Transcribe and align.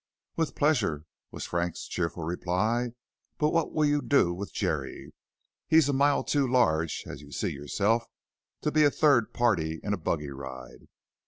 "With 0.35 0.55
pleasure," 0.55 1.05
was 1.29 1.45
Frank's 1.45 1.87
cheerful 1.87 2.23
reply; 2.23 2.93
"but 3.37 3.51
what 3.51 3.71
will 3.71 3.85
you 3.85 4.01
do 4.01 4.33
with 4.33 4.51
Jerry? 4.51 5.13
He's 5.67 5.87
a 5.89 5.93
mile 5.93 6.23
too 6.23 6.47
large, 6.47 7.03
as 7.05 7.21
you 7.21 7.31
see 7.31 7.49
yourself, 7.49 8.05
to 8.61 8.71
be 8.71 8.83
a 8.83 8.89
third 8.89 9.31
party 9.31 9.79
in 9.83 9.93
a 9.93 9.97
buggy 9.97 10.31
ride." 10.31 10.87